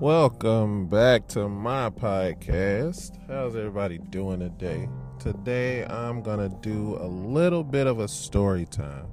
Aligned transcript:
Welcome 0.00 0.86
back 0.86 1.26
to 1.30 1.48
my 1.48 1.90
podcast. 1.90 3.18
How's 3.26 3.56
everybody 3.56 3.98
doing 3.98 4.38
today? 4.38 4.88
Today 5.18 5.84
I'm 5.86 6.22
gonna 6.22 6.48
do 6.48 6.96
a 7.00 7.08
little 7.08 7.64
bit 7.64 7.88
of 7.88 7.98
a 7.98 8.06
story 8.06 8.64
time. 8.64 9.08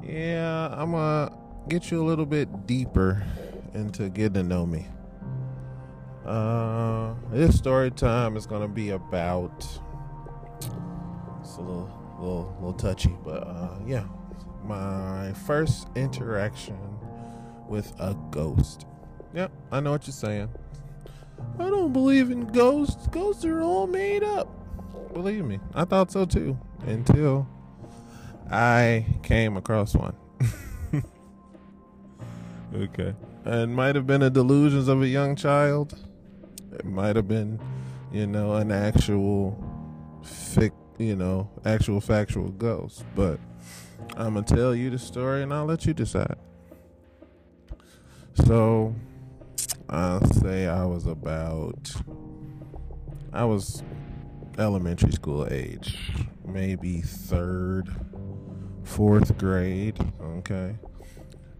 Yeah, 0.00 0.68
I'm 0.70 0.92
gonna 0.92 1.36
get 1.68 1.90
you 1.90 2.00
a 2.00 2.06
little 2.06 2.24
bit 2.24 2.68
deeper 2.68 3.26
into 3.74 4.10
getting 4.10 4.34
to 4.34 4.42
know 4.44 4.64
me. 4.64 4.86
Uh, 6.24 7.14
this 7.32 7.58
story 7.58 7.90
time 7.90 8.36
is 8.36 8.46
gonna 8.46 8.68
be 8.68 8.90
about. 8.90 9.66
It's 11.40 11.56
a 11.56 11.60
little, 11.60 11.90
little, 12.20 12.56
little 12.60 12.74
touchy, 12.74 13.16
but 13.24 13.44
uh, 13.44 13.76
yeah, 13.84 14.04
my 14.62 15.32
first 15.32 15.88
interaction 15.96 16.78
with 17.68 17.92
a 17.98 18.14
ghost. 18.30 18.86
Yep, 19.34 19.50
I 19.72 19.80
know 19.80 19.90
what 19.90 20.06
you're 20.06 20.12
saying. 20.12 20.48
I 21.58 21.68
don't 21.68 21.92
believe 21.92 22.30
in 22.30 22.46
ghosts. 22.46 23.08
Ghosts 23.08 23.44
are 23.44 23.60
all 23.60 23.86
made 23.86 24.22
up. 24.22 24.48
Believe 25.12 25.44
me, 25.44 25.60
I 25.74 25.84
thought 25.84 26.12
so 26.12 26.24
too 26.24 26.56
until 26.86 27.48
I 28.50 29.06
came 29.22 29.56
across 29.56 29.94
one. 29.94 30.14
okay. 32.74 33.14
It 33.46 33.68
might 33.68 33.94
have 33.96 34.06
been 34.06 34.20
the 34.20 34.30
delusions 34.30 34.88
of 34.88 35.02
a 35.02 35.08
young 35.08 35.36
child. 35.36 35.98
It 36.72 36.84
might 36.84 37.16
have 37.16 37.28
been, 37.28 37.60
you 38.12 38.26
know, 38.26 38.54
an 38.54 38.70
actual 38.70 39.62
fic, 40.22 40.72
you 40.98 41.16
know, 41.16 41.50
actual 41.64 42.00
factual 42.00 42.48
ghost. 42.50 43.04
But 43.14 43.38
I'm 44.16 44.34
gonna 44.34 44.42
tell 44.42 44.74
you 44.74 44.90
the 44.90 44.98
story 44.98 45.42
and 45.42 45.52
I'll 45.52 45.66
let 45.66 45.86
you 45.86 45.94
decide. 45.94 46.36
So, 48.46 48.94
I'll 49.94 50.26
say 50.32 50.66
I 50.66 50.84
was 50.84 51.06
about, 51.06 51.92
I 53.32 53.44
was 53.44 53.84
elementary 54.58 55.12
school 55.12 55.46
age, 55.48 55.98
maybe 56.44 57.00
third, 57.00 57.88
fourth 58.82 59.38
grade. 59.38 59.98
Okay. 60.20 60.74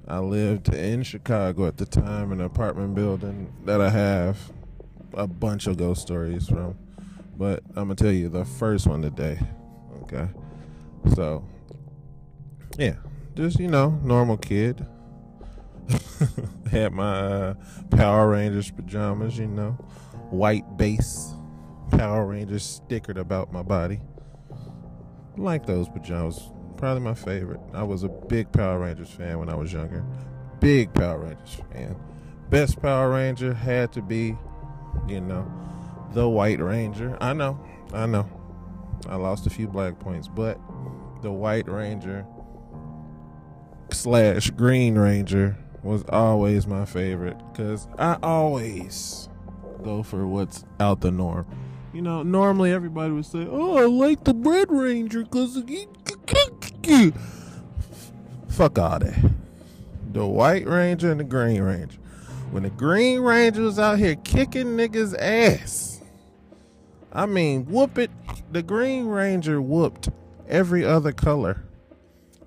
I 0.09 0.19
lived 0.19 0.75
in 0.75 1.05
Chicago 1.05 1.67
at 1.67 1.77
the 1.77 1.87
time 1.87 2.33
in 2.33 2.41
an 2.41 2.47
apartment 2.47 2.97
building 2.97 3.53
that 3.67 3.81
I 3.81 3.91
have 3.91 4.53
a 5.15 5.29
bunch 5.29 5.69
of 5.69 5.77
ghost 5.77 6.03
stories 6.03 6.49
from. 6.49 6.77
But 7.37 7.63
I'm 7.77 7.87
going 7.87 7.97
to 7.97 8.05
tell 8.05 8.13
you 8.13 8.29
the 8.29 8.45
first 8.45 8.89
one 8.89 9.01
today. 9.01 9.39
Okay. 10.03 10.29
So, 11.15 11.45
yeah, 12.79 12.97
just, 13.37 13.61
you 13.61 13.69
know, 13.69 13.91
normal 14.03 14.37
kid 14.37 14.85
had 16.71 16.93
my 16.93 17.19
uh, 17.19 17.55
Power 17.91 18.31
Rangers 18.31 18.71
pajamas, 18.71 19.39
you 19.39 19.47
know, 19.47 19.73
white 20.31 20.77
base 20.77 21.35
Power 21.91 22.27
Rangers 22.27 22.81
stickered 22.81 23.19
about 23.19 23.53
my 23.53 23.63
body. 23.63 24.01
Like 25.37 25.67
those 25.67 25.89
pajamas, 25.89 26.51
probably 26.77 27.03
my 27.03 27.15
favorite. 27.15 27.61
I 27.73 27.83
was 27.83 28.03
a 28.03 28.09
big 28.09 28.51
Power 28.53 28.81
Rangers 28.81 29.11
fan 29.11 29.39
when 29.39 29.49
I 29.49 29.55
was 29.55 29.73
younger. 29.73 30.05
Big 30.61 30.93
Power 30.95 31.19
Rangers 31.19 31.61
fan. 31.73 31.97
Best 32.51 32.81
Power 32.81 33.11
Ranger 33.11 33.55
had 33.55 33.93
to 33.93 34.03
be, 34.03 34.37
you 35.09 35.21
know, 35.21 35.51
the 36.13 36.29
White 36.29 36.61
Ranger. 36.61 37.17
I 37.21 37.33
know, 37.33 37.61
I 37.93 38.07
know. 38.07 38.29
I 39.09 39.17
lost 39.17 39.47
a 39.47 39.51
few 39.51 39.69
black 39.69 39.99
points, 39.99 40.29
but 40.29 40.59
the 41.23 41.33
White 41.33 41.69
Ranger 41.69 42.27
slash 43.91 44.51
Green 44.51 44.97
Ranger 44.97 45.57
was 45.85 46.03
always 46.09 46.67
my 46.67 46.85
favorite 46.85 47.37
because 47.53 47.87
I 47.99 48.17
always 48.23 49.29
go 49.83 50.03
for 50.03 50.27
what's 50.27 50.65
out 50.81 51.03
the 51.03 51.11
norm. 51.11 51.47
You 51.93 52.03
know, 52.03 52.23
normally 52.23 52.73
everybody 52.73 53.13
would 53.13 53.27
say, 53.27 53.47
"Oh, 53.49 53.77
I 53.77 53.85
like 53.85 54.25
the 54.25 54.35
Red 54.35 54.73
Ranger 54.73 55.23
because 55.23 55.63
fuck 58.49 58.79
all 58.79 58.99
that." 58.99 59.31
The 60.13 60.27
White 60.27 60.67
Ranger 60.67 61.11
and 61.11 61.21
the 61.21 61.25
Green 61.25 61.63
Ranger. 61.63 61.99
When 62.51 62.63
the 62.63 62.71
Green 62.71 63.21
Ranger 63.21 63.63
was 63.63 63.79
out 63.79 63.99
here 63.99 64.15
kicking 64.17 64.77
niggas' 64.77 65.15
ass, 65.19 66.01
I 67.13 67.27
mean, 67.27 67.67
whoop 67.67 67.99
it. 67.99 68.11
The 68.51 68.63
Green 68.63 69.07
Ranger 69.07 69.61
whooped 69.61 70.09
every 70.49 70.85
other 70.85 71.13
color 71.13 71.63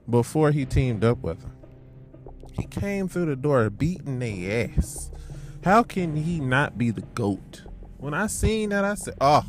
before 0.09 0.51
he 0.51 0.65
teamed 0.65 1.03
up 1.03 1.21
with 1.21 1.41
them. 1.41 1.56
He 2.57 2.65
came 2.65 3.07
through 3.07 3.27
the 3.27 3.35
door 3.35 3.69
beating 3.69 4.19
their 4.19 4.69
ass. 4.77 5.11
How 5.63 5.83
can 5.83 6.15
he 6.15 6.39
not 6.39 6.77
be 6.77 6.91
the 6.91 7.01
goat? 7.01 7.63
When 7.97 8.13
I 8.13 8.27
seen 8.27 8.69
that, 8.69 8.83
I 8.83 8.95
said, 8.95 9.15
"Oh, 9.21 9.45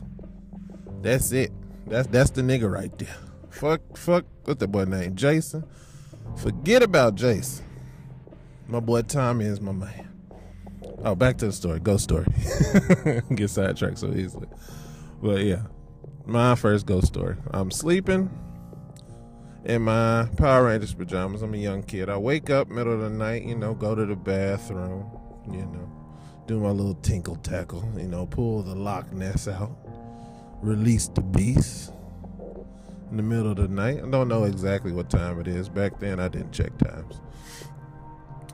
that's 1.02 1.32
it. 1.32 1.52
That's 1.86 2.08
that's 2.08 2.30
the 2.30 2.42
nigga 2.42 2.70
right 2.70 2.96
there." 2.98 3.16
Fuck, 3.50 3.96
fuck. 3.96 4.24
What's 4.44 4.60
the 4.60 4.68
boy 4.68 4.84
name? 4.84 5.16
Jason. 5.16 5.64
Forget 6.36 6.82
about 6.82 7.14
Jason. 7.14 7.64
My 8.68 8.80
boy 8.80 9.02
Tommy 9.02 9.46
is 9.46 9.60
my 9.60 9.72
man. 9.72 10.08
Oh, 11.04 11.14
back 11.14 11.38
to 11.38 11.46
the 11.46 11.52
story. 11.52 11.80
Ghost 11.80 12.04
story. 12.04 12.26
Get 13.34 13.50
sidetracked 13.50 13.98
so 13.98 14.12
easily. 14.12 14.48
But 15.22 15.42
yeah, 15.44 15.62
my 16.26 16.54
first 16.54 16.86
ghost 16.86 17.06
story. 17.06 17.36
I'm 17.52 17.70
sleeping 17.70 18.30
in 19.68 19.82
my 19.82 20.26
Power 20.38 20.64
Rangers 20.64 20.94
pajamas. 20.94 21.42
I'm 21.42 21.54
a 21.54 21.58
young 21.58 21.82
kid. 21.82 22.08
I 22.08 22.16
wake 22.16 22.48
up 22.48 22.68
middle 22.68 22.94
of 22.94 23.00
the 23.00 23.10
night, 23.10 23.44
you 23.44 23.54
know, 23.54 23.74
go 23.74 23.94
to 23.94 24.06
the 24.06 24.16
bathroom, 24.16 25.06
you 25.46 25.66
know, 25.66 25.92
do 26.46 26.58
my 26.58 26.70
little 26.70 26.94
tinkle 26.94 27.36
tackle, 27.36 27.86
you 27.96 28.08
know, 28.08 28.26
pull 28.26 28.62
the 28.62 28.74
Loch 28.74 29.12
Ness 29.12 29.46
out, 29.46 29.76
release 30.62 31.08
the 31.08 31.20
beast 31.20 31.92
in 33.10 33.18
the 33.18 33.22
middle 33.22 33.50
of 33.50 33.56
the 33.56 33.68
night. 33.68 34.02
I 34.02 34.08
don't 34.08 34.28
know 34.28 34.44
exactly 34.44 34.90
what 34.90 35.10
time 35.10 35.38
it 35.38 35.46
is. 35.46 35.68
Back 35.68 36.00
then, 36.00 36.18
I 36.18 36.28
didn't 36.28 36.52
check 36.52 36.76
times. 36.78 37.20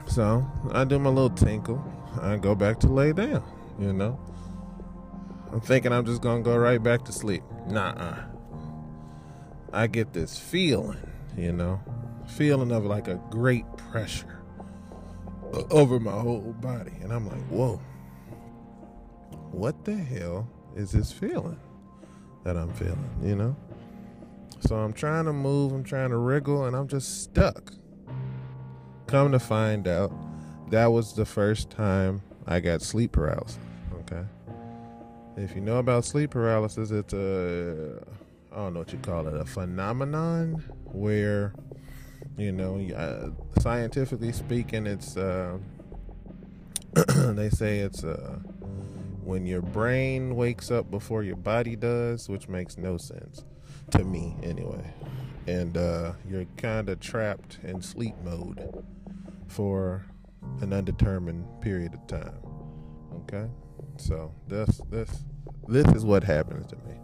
So 0.08 0.44
I 0.72 0.84
do 0.84 0.98
my 0.98 1.10
little 1.10 1.30
tinkle. 1.30 1.82
I 2.20 2.36
go 2.36 2.56
back 2.56 2.80
to 2.80 2.88
lay 2.88 3.12
down, 3.12 3.42
you 3.78 3.92
know. 3.92 4.18
I'm 5.52 5.60
thinking 5.60 5.92
I'm 5.92 6.04
just 6.04 6.22
gonna 6.22 6.42
go 6.42 6.56
right 6.56 6.82
back 6.82 7.04
to 7.04 7.12
sleep. 7.12 7.44
Nah, 7.68 8.16
I 9.74 9.88
get 9.88 10.12
this 10.12 10.38
feeling, 10.38 10.98
you 11.36 11.52
know, 11.52 11.80
feeling 12.28 12.70
of 12.70 12.84
like 12.84 13.08
a 13.08 13.20
great 13.30 13.64
pressure 13.76 14.40
over 15.70 15.98
my 15.98 16.12
whole 16.12 16.54
body. 16.60 16.92
And 17.02 17.12
I'm 17.12 17.26
like, 17.26 17.42
whoa, 17.48 17.80
what 19.50 19.84
the 19.84 19.96
hell 19.96 20.48
is 20.76 20.92
this 20.92 21.10
feeling 21.12 21.58
that 22.44 22.56
I'm 22.56 22.72
feeling, 22.74 23.10
you 23.22 23.34
know? 23.34 23.56
So 24.60 24.76
I'm 24.76 24.92
trying 24.92 25.24
to 25.24 25.32
move, 25.32 25.72
I'm 25.72 25.84
trying 25.84 26.10
to 26.10 26.18
wriggle, 26.18 26.66
and 26.66 26.76
I'm 26.76 26.86
just 26.88 27.24
stuck. 27.24 27.72
Come 29.06 29.32
to 29.32 29.38
find 29.38 29.88
out, 29.88 30.12
that 30.70 30.86
was 30.86 31.14
the 31.14 31.26
first 31.26 31.70
time 31.70 32.22
I 32.46 32.60
got 32.60 32.80
sleep 32.80 33.12
paralysis. 33.12 33.58
Okay. 34.00 34.24
If 35.36 35.54
you 35.54 35.60
know 35.60 35.78
about 35.78 36.04
sleep 36.04 36.30
paralysis, 36.30 36.92
it's 36.92 37.12
a 37.12 38.02
I 38.54 38.58
don't 38.58 38.74
know 38.74 38.80
what 38.80 38.92
you 38.92 39.00
call 39.00 39.26
it, 39.26 39.34
a 39.34 39.44
phenomenon 39.44 40.62
where, 40.84 41.52
you 42.38 42.52
know, 42.52 42.80
uh, 42.94 43.30
scientifically 43.60 44.30
speaking, 44.30 44.86
it's, 44.86 45.16
uh, 45.16 45.58
they 47.16 47.50
say 47.50 47.80
it's 47.80 48.04
uh, 48.04 48.38
when 49.24 49.44
your 49.44 49.60
brain 49.60 50.36
wakes 50.36 50.70
up 50.70 50.88
before 50.88 51.24
your 51.24 51.34
body 51.34 51.74
does, 51.74 52.28
which 52.28 52.46
makes 52.46 52.78
no 52.78 52.96
sense 52.96 53.44
to 53.90 54.04
me 54.04 54.36
anyway. 54.44 54.94
And 55.48 55.76
uh, 55.76 56.12
you're 56.28 56.46
kind 56.56 56.88
of 56.88 57.00
trapped 57.00 57.58
in 57.64 57.82
sleep 57.82 58.14
mode 58.22 58.84
for 59.48 60.06
an 60.60 60.72
undetermined 60.72 61.44
period 61.60 61.92
of 61.94 62.06
time. 62.06 62.38
Okay? 63.22 63.48
So 63.96 64.32
this 64.46 64.80
this 64.90 65.24
this 65.66 65.88
is 65.88 66.04
what 66.04 66.22
happens 66.22 66.68
to 66.68 66.76
me. 66.76 66.94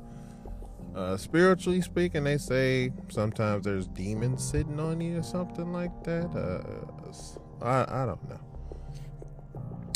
Uh, 0.94 1.16
spiritually 1.16 1.80
speaking, 1.80 2.24
they 2.24 2.36
say 2.36 2.90
sometimes 3.08 3.64
there's 3.64 3.86
demons 3.86 4.44
sitting 4.44 4.80
on 4.80 5.00
you 5.00 5.18
or 5.18 5.22
something 5.22 5.72
like 5.72 6.02
that. 6.04 6.26
Uh, 6.34 7.64
I 7.64 8.02
I 8.02 8.06
don't 8.06 8.28
know. 8.28 8.40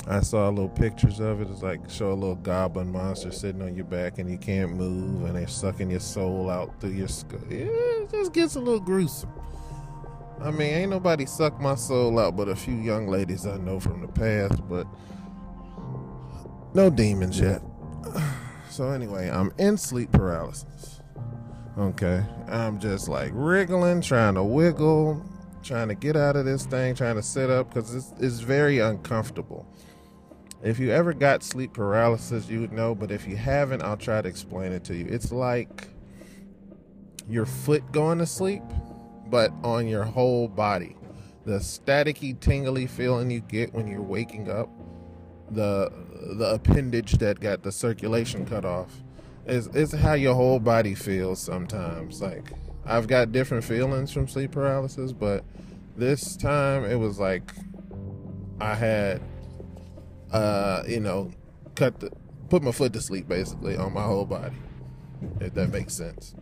I 0.06 0.20
saw 0.20 0.48
little 0.50 0.68
pictures 0.68 1.18
of 1.18 1.40
it. 1.40 1.48
It's 1.50 1.62
like 1.62 1.88
show 1.88 2.12
a 2.12 2.14
little 2.14 2.36
goblin 2.36 2.92
monster 2.92 3.30
sitting 3.32 3.62
on 3.62 3.74
your 3.74 3.86
back 3.86 4.18
and 4.18 4.30
you 4.30 4.36
can't 4.36 4.72
move, 4.76 5.24
and 5.24 5.34
they're 5.34 5.48
sucking 5.48 5.90
your 5.90 6.00
soul 6.00 6.50
out 6.50 6.78
through 6.80 6.90
your 6.90 7.08
skull. 7.08 7.40
Yeah, 7.48 7.66
it 7.66 8.10
just 8.10 8.32
gets 8.32 8.54
a 8.56 8.60
little 8.60 8.80
gruesome. 8.80 9.30
I 10.40 10.50
mean, 10.50 10.74
ain't 10.74 10.90
nobody 10.90 11.26
sucked 11.26 11.60
my 11.60 11.74
soul 11.74 12.18
out 12.18 12.36
but 12.36 12.48
a 12.48 12.56
few 12.56 12.74
young 12.74 13.08
ladies 13.08 13.46
I 13.46 13.56
know 13.56 13.80
from 13.80 14.02
the 14.02 14.08
past, 14.08 14.68
but 14.68 14.86
no 16.74 16.90
demons 16.90 17.40
yet. 17.40 17.62
So 18.74 18.90
anyway, 18.90 19.30
I'm 19.30 19.52
in 19.58 19.76
sleep 19.76 20.10
paralysis. 20.10 21.00
Okay. 21.78 22.24
I'm 22.48 22.80
just 22.80 23.08
like 23.08 23.30
wriggling, 23.32 24.00
trying 24.00 24.34
to 24.34 24.42
wiggle, 24.42 25.24
trying 25.62 25.86
to 25.86 25.94
get 25.94 26.16
out 26.16 26.34
of 26.34 26.44
this 26.44 26.66
thing, 26.66 26.96
trying 26.96 27.14
to 27.14 27.22
sit 27.22 27.50
up 27.50 27.72
because 27.72 27.94
it's, 27.94 28.12
it's 28.18 28.40
very 28.40 28.80
uncomfortable. 28.80 29.64
If 30.64 30.80
you 30.80 30.90
ever 30.90 31.12
got 31.12 31.44
sleep 31.44 31.72
paralysis, 31.72 32.48
you 32.48 32.62
would 32.62 32.72
know, 32.72 32.96
but 32.96 33.12
if 33.12 33.28
you 33.28 33.36
haven't, 33.36 33.80
I'll 33.80 33.96
try 33.96 34.20
to 34.20 34.28
explain 34.28 34.72
it 34.72 34.82
to 34.86 34.96
you. 34.96 35.06
It's 35.08 35.30
like 35.30 35.86
your 37.28 37.46
foot 37.46 37.92
going 37.92 38.18
to 38.18 38.26
sleep, 38.26 38.64
but 39.28 39.52
on 39.62 39.86
your 39.86 40.02
whole 40.02 40.48
body. 40.48 40.96
The 41.44 41.58
staticky, 41.58 42.40
tingly 42.40 42.88
feeling 42.88 43.30
you 43.30 43.38
get 43.38 43.72
when 43.72 43.86
you're 43.86 44.02
waking 44.02 44.50
up, 44.50 44.68
the 45.50 45.92
the 46.36 46.54
appendage 46.54 47.12
that 47.12 47.40
got 47.40 47.62
the 47.62 47.72
circulation 47.72 48.46
cut 48.46 48.64
off, 48.64 49.02
is 49.46 49.68
is 49.68 49.92
how 49.92 50.14
your 50.14 50.34
whole 50.34 50.58
body 50.58 50.94
feels 50.94 51.40
sometimes. 51.40 52.20
Like 52.20 52.52
I've 52.84 53.06
got 53.06 53.32
different 53.32 53.64
feelings 53.64 54.12
from 54.12 54.28
sleep 54.28 54.52
paralysis, 54.52 55.12
but 55.12 55.44
this 55.96 56.36
time 56.36 56.84
it 56.84 56.96
was 56.96 57.18
like 57.18 57.52
I 58.60 58.74
had 58.74 59.20
uh, 60.34 60.82
you 60.86 60.98
know, 61.00 61.30
cut 61.76 62.00
the 62.00 62.10
put 62.50 62.62
my 62.62 62.72
foot 62.72 62.92
to 62.92 63.00
sleep 63.00 63.28
basically 63.28 63.76
on 63.76 63.92
my 63.92 64.02
whole 64.02 64.26
body. 64.26 64.56
If 65.40 65.54
that 65.54 65.70
makes 65.70 65.94
sense. 65.94 66.34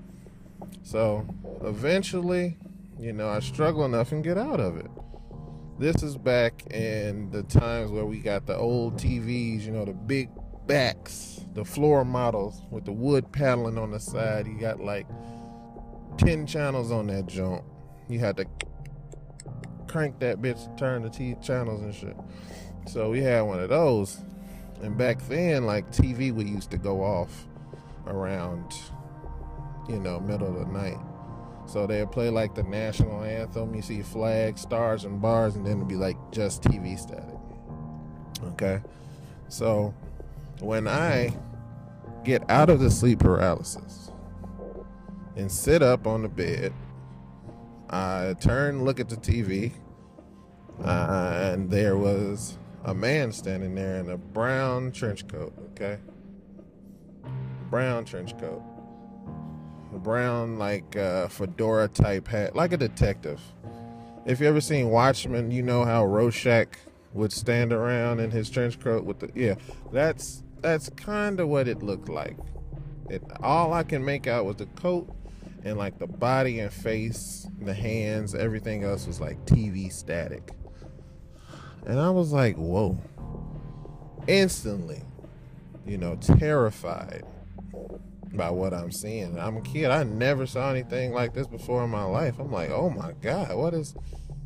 So 0.83 1.27
eventually, 1.63 2.57
you 2.99 3.13
know, 3.13 3.29
I 3.29 3.41
struggle 3.41 3.85
enough 3.85 4.11
and 4.13 4.25
get 4.25 4.39
out 4.39 4.61
of 4.61 4.79
it. 4.79 4.91
This 5.79 6.03
is 6.03 6.17
back 6.17 6.67
in 6.71 7.31
the 7.31 7.43
times 7.43 7.91
where 7.91 8.05
we 8.05 8.21
got 8.21 8.47
the 8.47 8.57
old 8.57 8.97
TVs, 8.97 9.63
you 9.63 9.73
know, 9.73 9.85
the 9.85 9.95
big 9.95 10.29
backs, 10.67 11.41
the 11.55 11.65
floor 11.65 12.05
models 12.05 12.63
with 12.71 12.85
the 12.85 12.93
wood 12.93 13.33
paneling 13.33 13.79
on 13.79 13.91
the 13.91 13.99
side. 13.99 14.47
You 14.47 14.61
got 14.61 14.81
like 14.81 15.07
10 16.19 16.47
channels 16.47 16.93
on 16.93 17.07
that 17.09 17.27
joint. 17.27 17.65
You 18.09 18.19
had 18.19 18.37
to 18.37 18.47
crank 19.89 20.21
that 20.21 20.41
bitch 20.41 20.63
to 20.63 20.79
turn 20.79 21.03
the 21.03 21.11
t- 21.11 21.37
channels 21.43 21.83
and 21.83 21.95
shit. 21.95 22.17
So 22.87 23.11
we 23.11 23.21
had 23.21 23.41
one 23.43 23.59
of 23.59 23.71
those. 23.71 24.21
And 24.83 24.97
back 24.97 25.27
then, 25.27 25.65
like 25.65 25.91
TV 25.91 26.33
we 26.33 26.45
used 26.45 26.71
to 26.73 26.79
go 26.79 27.03
off 27.03 27.47
around, 28.07 28.75
you 29.89 29.99
know, 29.99 30.21
middle 30.21 30.49
of 30.49 30.67
the 30.67 30.73
night. 30.73 30.99
So 31.67 31.87
they'd 31.87 32.11
play 32.11 32.29
like 32.29 32.55
the 32.55 32.65
national 32.65 33.23
anthem. 33.23 33.75
You 33.75 33.83
see 33.83 34.03
flags, 34.03 34.61
stars, 34.61 35.05
and 35.05 35.21
bars, 35.21 35.57
and 35.57 35.67
then 35.67 35.77
it'd 35.77 35.89
be 35.89 35.97
like 35.97 36.17
just 36.31 36.63
TV 36.63 36.99
static. 36.99 37.39
Okay. 38.45 38.81
So 39.49 39.95
when 40.61 40.87
I 40.87 41.35
get 42.25 42.49
out 42.51 42.71
of 42.71 42.81
the 42.81 42.91
sleep 42.91 43.21
paralysis 43.21 44.11
and 45.37 45.51
sit 45.51 45.83
up 45.83 46.07
on 46.07 46.23
the 46.23 46.29
bed, 46.29 46.73
I 47.91 48.35
turn, 48.41 48.85
look 48.85 49.01
at 49.01 49.09
the 49.09 49.17
TV, 49.17 49.73
and 50.79 51.71
there 51.71 51.97
was 51.97 52.59
a 52.85 52.95
man 52.95 53.33
standing 53.33 53.75
there 53.75 53.97
in 53.99 54.11
a 54.11 54.17
brown 54.17 54.93
trench 54.93 55.29
coat, 55.29 55.53
okay? 55.73 55.99
Brown 57.71 58.05
trench 58.05 58.37
coat. 58.39 58.63
Brown, 59.99 60.59
like, 60.59 60.97
uh, 60.97 61.29
fedora 61.29 61.89
type 61.89 62.29
hat, 62.29 62.57
like 62.57 62.73
a 62.73 62.77
detective. 62.77 63.41
If 64.25 64.41
you 64.41 64.47
ever 64.47 64.61
seen 64.61 64.91
Watchmen, 64.91 65.51
you 65.51 65.63
know 65.63 65.85
how 65.85 66.05
Rorschach 66.05 66.79
would 67.13 67.33
stand 67.33 67.73
around 67.73 68.21
in 68.21 68.31
his 68.31 68.49
trench 68.49 68.79
coat 68.79 69.05
with 69.05 69.19
the 69.19 69.31
yeah. 69.35 69.55
That's 69.93 70.43
that's 70.61 70.89
kind 70.91 71.41
of 71.41 71.49
what 71.49 71.69
it 71.69 71.83
looked 71.83 72.09
like. 72.09 72.37
It 73.11 73.23
all 73.43 73.73
I 73.73 73.83
can 73.83 74.05
make 74.05 74.27
out 74.27 74.45
was 74.45 74.57
the 74.57 74.67
coat 74.67 75.09
and 75.65 75.77
like 75.77 75.99
the 75.99 76.07
body 76.07 76.61
and 76.61 76.73
face, 76.73 77.49
the 77.61 77.75
hands, 77.75 78.35
everything 78.35 78.85
else 78.85 79.07
was 79.07 79.21
like 79.21 79.45
TV 79.45 79.93
static. 79.93 80.53
And 81.87 81.99
I 82.01 82.11
was 82.11 82.33
like, 82.33 82.57
whoa. 82.57 82.99
Instantly, 84.29 85.03
you 85.85 85.99
know, 85.99 86.17
terrified 86.17 87.25
by 88.35 88.51
what 88.51 88.73
I'm 88.73 88.91
seeing. 88.91 89.39
I'm 89.39 89.57
a 89.57 89.63
kid. 89.63 89.91
I 89.91 90.03
never 90.05 90.47
saw 90.47 90.71
anything 90.71 91.13
like 91.13 91.35
this 91.35 91.47
before 91.47 91.85
in 91.85 91.91
my 91.91 92.05
life. 92.05 92.39
I'm 92.39 92.51
like, 92.51 92.71
oh 92.71 92.91
my 92.91 93.13
God, 93.21 93.55
what 93.57 93.75
is. 93.75 93.95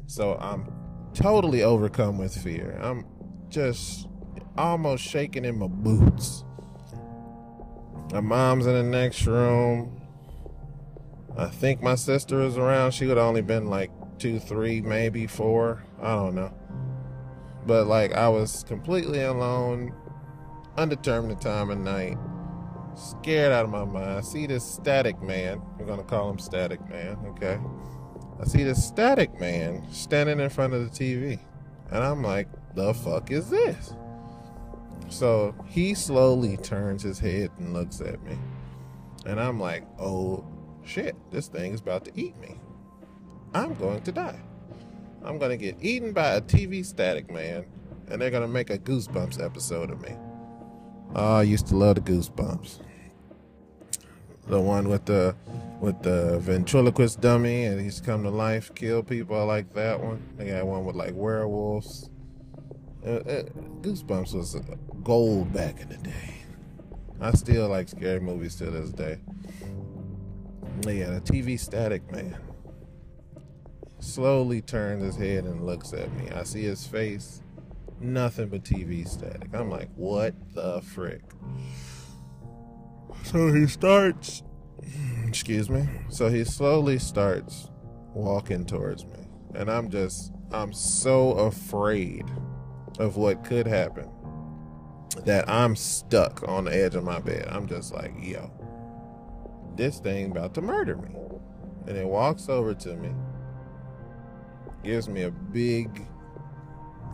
So 0.06 0.36
I'm 0.40 0.72
totally 1.14 1.62
overcome 1.62 2.18
with 2.18 2.36
fear. 2.36 2.78
I'm 2.82 3.06
just 3.48 4.08
almost 4.56 5.04
shaking 5.04 5.44
in 5.44 5.58
my 5.58 5.68
boots. 5.68 6.44
My 8.12 8.20
mom's 8.20 8.66
in 8.66 8.74
the 8.74 8.82
next 8.82 9.26
room. 9.26 10.00
I 11.36 11.46
think 11.46 11.82
my 11.82 11.96
sister 11.96 12.40
is 12.42 12.56
around. 12.56 12.92
She 12.92 13.06
would 13.06 13.18
only 13.18 13.42
been 13.42 13.66
like 13.66 13.90
two, 14.18 14.38
three, 14.38 14.80
maybe 14.80 15.26
four. 15.26 15.84
I 16.00 16.14
don't 16.14 16.34
know. 16.34 16.52
But 17.66 17.86
like 17.86 18.12
I 18.12 18.28
was 18.28 18.64
completely 18.64 19.22
alone, 19.22 19.92
undetermined 20.76 21.40
time 21.40 21.70
of 21.70 21.78
night, 21.78 22.16
scared 22.96 23.52
out 23.52 23.64
of 23.64 23.70
my 23.70 23.84
mind. 23.84 24.10
I 24.10 24.20
see 24.20 24.46
this 24.46 24.64
static 24.64 25.20
man. 25.22 25.60
We're 25.78 25.86
gonna 25.86 26.02
call 26.02 26.30
him 26.30 26.38
Static 26.38 26.86
Man, 26.88 27.16
okay? 27.28 27.58
I 28.40 28.44
see 28.44 28.64
this 28.64 28.84
static 28.84 29.38
man 29.40 29.84
standing 29.92 30.40
in 30.40 30.50
front 30.50 30.74
of 30.74 30.82
the 30.82 30.90
TV. 30.90 31.38
And 31.90 32.02
I'm 32.02 32.22
like, 32.22 32.48
the 32.74 32.92
fuck 32.92 33.30
is 33.30 33.48
this? 33.48 33.94
So 35.08 35.54
he 35.66 35.94
slowly 35.94 36.56
turns 36.56 37.02
his 37.02 37.18
head 37.18 37.50
and 37.58 37.72
looks 37.72 38.00
at 38.00 38.22
me. 38.24 38.36
And 39.24 39.40
I'm 39.40 39.60
like, 39.60 39.84
oh 39.98 40.44
shit, 40.84 41.16
this 41.30 41.48
thing 41.48 41.72
is 41.72 41.80
about 41.80 42.04
to 42.06 42.12
eat 42.14 42.36
me. 42.38 42.58
I'm 43.54 43.74
going 43.74 44.02
to 44.02 44.12
die. 44.12 44.40
I'm 45.24 45.38
gonna 45.38 45.56
get 45.56 45.76
eaten 45.80 46.12
by 46.12 46.34
a 46.34 46.40
TV 46.40 46.84
static 46.84 47.30
man, 47.30 47.64
and 48.08 48.20
they're 48.20 48.30
gonna 48.30 48.48
make 48.48 48.70
a 48.70 48.78
Goosebumps 48.78 49.42
episode 49.42 49.90
of 49.90 50.00
me. 50.00 50.14
Oh, 51.14 51.36
I 51.36 51.42
used 51.42 51.66
to 51.68 51.76
love 51.76 51.96
the 51.96 52.00
Goosebumps. 52.00 52.80
The 54.48 54.60
one 54.60 54.88
with 54.88 55.04
the 55.06 55.34
with 55.80 56.02
the 56.02 56.38
ventriloquist 56.38 57.20
dummy, 57.20 57.64
and 57.64 57.80
he's 57.80 58.00
come 58.00 58.22
to 58.22 58.30
life, 58.30 58.74
kill 58.74 59.02
people. 59.02 59.38
I 59.38 59.42
like 59.42 59.74
that 59.74 60.00
one. 60.00 60.22
They 60.36 60.48
got 60.48 60.66
one 60.66 60.84
with 60.84 60.96
like 60.96 61.14
werewolves. 61.14 62.10
Uh, 63.04 63.10
uh, 63.10 63.42
Goosebumps 63.82 64.34
was 64.34 64.56
gold 65.04 65.52
back 65.52 65.80
in 65.80 65.88
the 65.88 65.96
day. 65.98 66.34
I 67.20 67.32
still 67.32 67.68
like 67.68 67.88
scary 67.88 68.20
movies 68.20 68.56
to 68.56 68.70
this 68.70 68.90
day. 68.90 69.18
Yeah, 70.84 71.10
the 71.10 71.20
TV 71.20 71.58
static 71.58 72.10
man 72.12 72.36
slowly 73.98 74.60
turns 74.60 75.02
his 75.02 75.16
head 75.16 75.44
and 75.44 75.64
looks 75.64 75.92
at 75.92 76.12
me. 76.14 76.30
I 76.30 76.44
see 76.44 76.62
his 76.62 76.86
face, 76.86 77.40
nothing 78.00 78.48
but 78.48 78.62
TV 78.62 79.08
static. 79.08 79.48
I'm 79.54 79.70
like, 79.70 79.88
what 79.96 80.34
the 80.54 80.80
frick? 80.82 81.22
So 83.24 83.52
he 83.52 83.66
starts, 83.66 84.42
excuse 85.26 85.68
me. 85.68 85.88
So 86.08 86.28
he 86.28 86.44
slowly 86.44 86.98
starts 86.98 87.70
walking 88.14 88.64
towards 88.64 89.04
me. 89.04 89.28
And 89.54 89.70
I'm 89.70 89.90
just, 89.90 90.32
I'm 90.52 90.72
so 90.72 91.32
afraid 91.32 92.24
of 92.98 93.16
what 93.16 93.44
could 93.44 93.66
happen 93.66 94.10
that 95.24 95.48
I'm 95.48 95.76
stuck 95.76 96.46
on 96.46 96.64
the 96.64 96.76
edge 96.76 96.94
of 96.94 97.04
my 97.04 97.20
bed. 97.20 97.48
I'm 97.50 97.66
just 97.66 97.92
like, 97.92 98.12
yo, 98.20 98.50
this 99.76 99.98
thing 99.98 100.30
about 100.30 100.54
to 100.54 100.60
murder 100.60 100.96
me. 100.96 101.10
And 101.86 101.96
it 101.96 102.06
walks 102.06 102.48
over 102.48 102.74
to 102.74 102.96
me 102.96 103.10
gives 104.86 105.08
me 105.08 105.22
a 105.22 105.30
big 105.30 106.06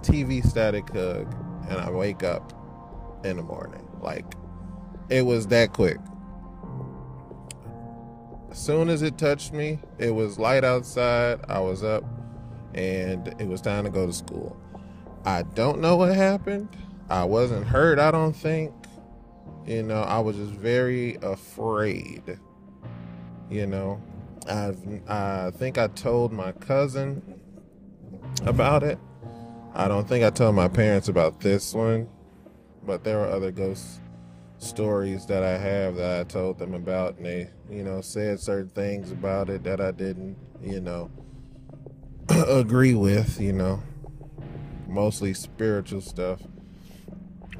TV 0.02 0.47
static 0.47 0.90
hug, 0.90 1.35
and 1.71 1.80
I 1.80 1.90
wake 1.90 2.23
up 2.23 2.52
in 3.25 3.38
the 3.38 3.42
morning. 3.42 3.88
Like, 4.00 4.26
it 5.09 5.23
was 5.23 5.47
that 5.49 5.73
quick. 5.73 5.99
As 8.50 8.59
soon 8.59 8.90
as 8.90 9.02
it 9.02 9.16
touched 9.16 9.52
me, 9.52 9.78
it 9.99 10.11
was 10.11 10.38
light 10.38 10.62
outside. 10.62 11.40
I 11.49 11.59
was 11.61 11.82
up, 11.82 12.04
and 12.75 13.28
it 13.38 13.49
was 13.49 13.62
time 13.62 13.85
to 13.85 13.90
go 13.90 14.06
to 14.06 14.12
school. 14.12 14.56
I 15.25 15.42
don't 15.54 15.80
know 15.80 15.97
what 15.97 16.14
happened. 16.14 16.68
I 17.09 17.25
wasn't 17.25 17.66
hurt, 17.66 17.99
I 17.99 18.11
don't 18.11 18.35
think. 18.35 18.75
You 19.66 19.82
know, 19.82 20.02
I 20.02 20.18
was 20.18 20.37
just 20.37 20.52
very 20.52 21.16
afraid. 21.23 22.38
You 23.49 23.66
know, 23.66 24.02
I 24.47 24.75
I 25.09 25.50
think 25.52 25.78
I 25.78 25.87
told 25.87 26.32
my 26.32 26.52
cousin 26.52 27.40
about 28.44 28.82
it. 28.82 28.99
I 29.75 29.88
don't 29.88 30.06
think 30.06 30.25
I 30.25 30.30
told 30.30 30.54
my 30.54 30.68
parents 30.68 31.09
about 31.09 31.40
this 31.40 31.73
one, 31.73 32.06
but 32.82 33.02
there 33.02 33.18
were 33.18 33.28
other 33.28 33.50
ghost 33.50 34.01
stories 34.62 35.26
that 35.26 35.42
I 35.42 35.59
have 35.59 35.97
that 35.97 36.21
I 36.21 36.25
told 36.25 36.59
them 36.59 36.75
about, 36.75 37.16
and 37.16 37.26
they, 37.26 37.50
you 37.71 37.83
know, 37.83 38.00
said 38.00 38.40
certain 38.40 38.71
things 38.71 39.11
about 39.11 39.50
it 39.50 39.64
that 39.64 39.81
I 39.81 39.90
didn't, 39.90 40.37
you 40.62 40.81
know, 40.81 41.11
agree 42.28 42.95
with, 42.95 43.40
you 43.40 43.52
know, 43.52 43.83
mostly 44.88 45.35
spiritual 45.35 46.00
stuff. 46.00 46.40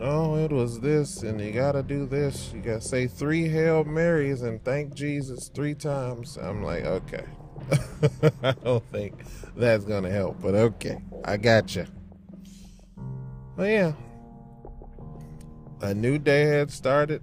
Oh, 0.01 0.37
it 0.37 0.51
was 0.51 0.81
this, 0.81 1.23
and 1.23 1.41
you 1.41 1.53
gotta 1.53 1.83
do 1.83 2.07
this. 2.07 2.53
You 2.55 2.61
gotta 2.61 2.81
say 2.81 3.07
three 3.07 3.49
Hail 3.49 3.85
Marys 3.85 4.43
and 4.43 4.63
thank 4.65 4.95
Jesus 4.95 5.49
three 5.49 5.75
times. 5.75 6.37
I'm 6.37 6.63
like, 6.63 6.85
okay. 6.85 7.25
I 8.43 8.53
don't 8.53 8.85
think 8.91 9.15
that's 9.57 9.85
gonna 9.85 10.11
help, 10.11 10.41
but 10.43 10.55
okay, 10.55 11.01
I 11.25 11.37
got 11.37 11.77
you. 11.77 11.87
But 13.57 13.69
yeah, 13.69 13.93
a 15.83 15.93
new 15.93 16.19
day 16.19 16.43
had 16.45 16.71
started. 16.71 17.23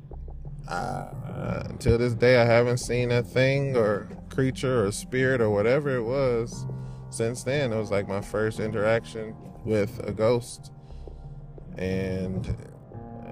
Uh, 0.67 1.63
until 1.69 1.97
this 1.97 2.13
day, 2.13 2.39
I 2.39 2.45
haven't 2.45 2.77
seen 2.77 3.11
a 3.11 3.23
thing 3.23 3.75
or 3.75 4.07
creature 4.29 4.85
or 4.85 4.91
spirit 4.91 5.41
or 5.41 5.49
whatever 5.49 5.95
it 5.95 6.03
was. 6.03 6.67
Since 7.09 7.43
then, 7.43 7.73
it 7.73 7.77
was 7.77 7.89
like 7.89 8.07
my 8.07 8.21
first 8.21 8.59
interaction 8.59 9.35
with 9.65 9.99
a 10.07 10.11
ghost, 10.11 10.71
and 11.77 12.55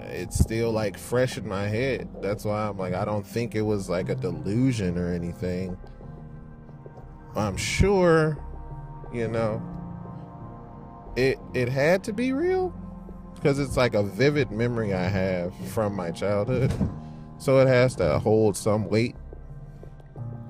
it's 0.07 0.39
still 0.39 0.71
like 0.71 0.97
fresh 0.97 1.37
in 1.37 1.47
my 1.47 1.67
head. 1.67 2.09
That's 2.21 2.43
why 2.43 2.67
I'm 2.67 2.77
like, 2.77 2.95
I 2.95 3.05
don't 3.05 3.25
think 3.25 3.53
it 3.53 3.61
was 3.61 3.87
like 3.89 4.09
a 4.09 4.15
delusion 4.15 4.97
or 4.97 5.13
anything. 5.13 5.77
I'm 7.35 7.57
sure, 7.57 8.43
you 9.13 9.27
know, 9.27 9.61
it 11.15 11.37
it 11.53 11.69
had 11.69 12.03
to 12.05 12.13
be 12.13 12.33
real 12.33 12.73
because 13.37 13.59
it's 13.59 13.77
like 13.77 13.93
a 13.93 14.03
vivid 14.03 14.51
memory 14.51 14.93
I 14.93 15.07
have 15.07 15.53
from 15.69 15.95
my 15.95 16.11
childhood. 16.11 16.71
So 17.39 17.59
it 17.59 17.67
has 17.67 17.95
to 17.97 18.19
hold 18.19 18.57
some 18.57 18.89
weight. 18.89 19.15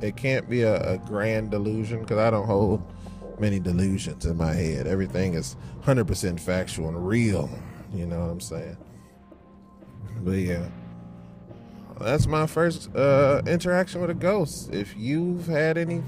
It 0.02 0.16
can't 0.16 0.50
be 0.50 0.62
a, 0.62 0.94
a 0.94 0.98
grand 0.98 1.52
delusion 1.52 2.00
because 2.02 2.18
I 2.18 2.30
don't 2.30 2.46
hold 2.46 2.82
many 3.40 3.60
delusions 3.60 4.26
in 4.26 4.38
my 4.38 4.54
head. 4.54 4.88
Everything 4.88 5.34
is 5.34 5.56
100% 5.84 6.40
factual 6.40 6.88
and 6.88 7.08
real. 7.08 7.50
You 7.94 8.06
know 8.06 8.20
what 8.20 8.30
I'm 8.30 8.42
saying? 8.42 8.78
But 10.22 10.32
yeah, 10.32 10.68
that's 12.00 12.28
my 12.28 12.48
first 12.48 12.94
uh, 12.96 13.42
interaction 13.46 14.02
with 14.02 14.10
a 14.10 14.16
ghost. 14.16 14.74
If 14.74 14.96
you've 14.98 15.48
had 15.48 15.78
any, 15.78 16.04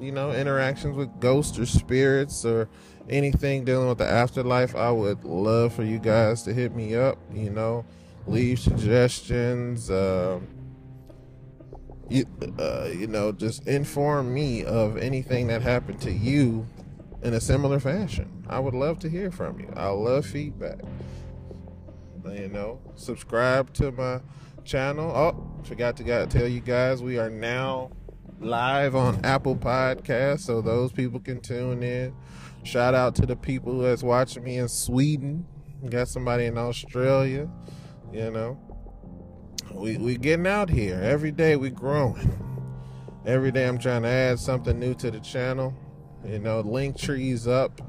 you 0.00 0.12
know, 0.12 0.32
interactions 0.32 0.96
with 0.96 1.20
ghosts 1.20 1.58
or 1.58 1.66
spirits 1.66 2.44
or 2.44 2.68
anything 3.08 3.64
dealing 3.64 3.88
with 3.88 3.98
the 3.98 4.08
afterlife, 4.08 4.74
I 4.76 4.90
would 4.90 5.24
love 5.24 5.72
for 5.72 5.82
you 5.82 5.98
guys 5.98 6.42
to 6.42 6.54
hit 6.54 6.74
me 6.74 6.94
up. 6.94 7.18
You 7.32 7.50
know, 7.50 7.84
leave 8.26 8.58
suggestions. 8.58 9.90
Uh, 9.90 10.40
you, 12.08 12.24
uh, 12.58 12.88
you 12.92 13.06
know, 13.06 13.32
just 13.32 13.66
inform 13.66 14.32
me 14.32 14.64
of 14.64 14.96
anything 14.96 15.48
that 15.48 15.62
happened 15.62 16.00
to 16.02 16.12
you 16.12 16.66
in 17.22 17.34
a 17.34 17.40
similar 17.40 17.80
fashion. 17.80 18.44
I 18.48 18.60
would 18.60 18.74
love 18.74 18.98
to 19.00 19.10
hear 19.10 19.30
from 19.30 19.60
you. 19.60 19.72
I 19.76 19.88
love 19.88 20.24
feedback. 20.26 20.80
You 22.24 22.48
know, 22.48 22.80
subscribe 22.94 23.72
to 23.74 23.90
my 23.90 24.20
channel. 24.64 25.10
Oh, 25.10 25.64
forgot 25.64 25.96
to 25.96 26.26
tell 26.26 26.46
you 26.46 26.60
guys, 26.60 27.02
we 27.02 27.18
are 27.18 27.30
now 27.30 27.90
live 28.40 28.94
on 28.94 29.20
Apple 29.24 29.56
Podcasts, 29.56 30.40
so 30.40 30.60
those 30.60 30.92
people 30.92 31.20
can 31.20 31.40
tune 31.40 31.82
in. 31.82 32.14
Shout 32.62 32.94
out 32.94 33.14
to 33.16 33.26
the 33.26 33.36
people 33.36 33.78
that's 33.78 34.02
watching 34.02 34.44
me 34.44 34.58
in 34.58 34.68
Sweden. 34.68 35.46
Got 35.88 36.08
somebody 36.08 36.46
in 36.46 36.58
Australia. 36.58 37.48
You 38.12 38.30
know, 38.30 38.58
we 39.72 39.96
we 39.96 40.16
getting 40.16 40.46
out 40.46 40.68
here 40.70 41.00
every 41.02 41.30
day. 41.30 41.56
We 41.56 41.70
growing. 41.70 42.44
Every 43.26 43.52
day 43.52 43.68
I'm 43.68 43.78
trying 43.78 44.02
to 44.02 44.08
add 44.08 44.38
something 44.38 44.78
new 44.78 44.94
to 44.94 45.10
the 45.10 45.20
channel. 45.20 45.74
You 46.24 46.38
know, 46.38 46.62
Linktree's 46.62 47.46
up 47.46 47.80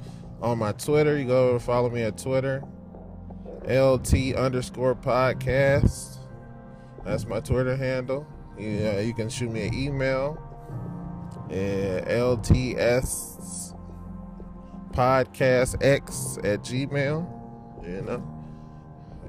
on 0.42 0.60
my 0.60 0.74
Twitter. 0.74 1.18
You 1.18 1.26
go 1.26 1.58
follow 1.60 1.90
me 1.90 2.04
at 2.04 2.18
Twitter 2.18 2.64
LT 3.70 4.36
underscore 4.36 4.96
podcast. 4.96 6.18
That's 7.06 7.26
my 7.28 7.40
Twitter 7.40 7.76
handle. 7.76 8.26
You, 8.60 9.00
you 9.00 9.14
can 9.14 9.30
shoot 9.30 9.52
me 9.52 9.68
an 9.68 9.74
email 9.74 10.38
at 11.50 12.08
LTS 12.08 13.76
podcast 14.92 15.84
X 15.84 16.38
at 16.44 16.62
Gmail. 16.62 17.36
You 17.84 18.02
know, 18.02 18.46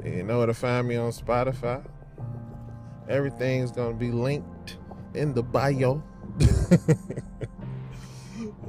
you 0.04 0.22
know 0.24 0.38
where 0.38 0.46
to 0.46 0.54
find 0.54 0.88
me 0.88 0.96
on 0.96 1.12
Spotify. 1.12 1.84
Everything's 3.08 3.70
gonna 3.70 3.94
be 3.94 4.10
linked 4.10 4.78
in 5.14 5.32
the 5.32 5.42
bio. 5.42 6.02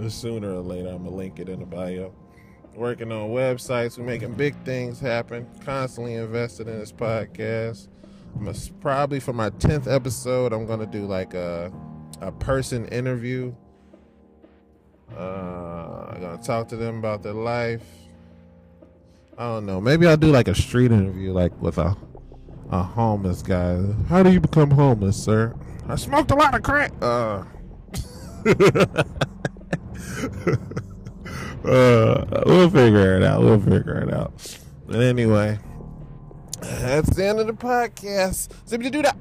Sooner 0.07 0.55
or 0.55 0.61
later, 0.61 0.89
I'm 0.89 1.03
gonna 1.03 1.15
link 1.15 1.39
it 1.39 1.49
in 1.49 1.59
the 1.59 1.65
bio 1.65 2.13
working 2.75 3.11
on 3.11 3.29
websites. 3.29 3.97
We're 3.97 4.05
making 4.05 4.33
big 4.33 4.55
things 4.63 4.99
happen. 4.99 5.47
Constantly 5.65 6.15
invested 6.15 6.67
in 6.67 6.79
this 6.79 6.91
podcast. 6.91 7.87
Probably 8.79 9.19
for 9.19 9.33
my 9.33 9.49
tenth 9.51 9.87
episode, 9.87 10.53
I'm 10.53 10.65
gonna 10.65 10.85
do 10.85 11.05
like 11.05 11.33
a 11.33 11.71
a 12.21 12.31
person 12.31 12.87
interview. 12.87 13.53
Uh, 15.15 16.07
I'm 16.09 16.21
gonna 16.21 16.41
talk 16.41 16.67
to 16.69 16.77
them 16.77 16.97
about 16.97 17.23
their 17.23 17.33
life. 17.33 17.83
I 19.37 19.43
don't 19.43 19.65
know. 19.65 19.81
Maybe 19.81 20.07
I'll 20.07 20.17
do 20.17 20.31
like 20.31 20.47
a 20.47 20.55
street 20.55 20.91
interview, 20.91 21.33
like 21.33 21.59
with 21.61 21.77
a 21.77 21.95
a 22.71 22.81
homeless 22.81 23.41
guy. 23.41 23.81
How 24.07 24.23
do 24.23 24.31
you 24.31 24.39
become 24.39 24.71
homeless, 24.71 25.21
sir? 25.21 25.53
I 25.87 25.95
smoked 25.95 26.31
a 26.31 26.35
lot 26.35 26.55
of 26.55 26.63
crack. 26.63 26.91
Uh. 27.01 27.43
Uh, 31.63 32.25
we'll 32.47 32.69
figure 32.69 33.17
it 33.17 33.23
out. 33.23 33.41
We'll 33.41 33.59
figure 33.59 33.99
it 33.99 34.11
out. 34.11 34.33
But 34.87 35.01
anyway, 35.01 35.59
that's 36.81 37.15
the 37.15 37.25
end 37.25 37.39
of 37.39 37.47
the 37.47 37.53
podcast. 37.53 38.49
Zippy 38.67 38.89
do 38.89 39.01
that. 39.03 39.15